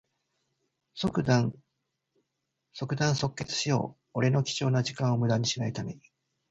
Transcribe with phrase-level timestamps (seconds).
[0.95, 1.53] 即断
[2.73, 4.01] 即決しよう。
[4.15, 6.01] 俺の貴重な時間をむだにしない為に。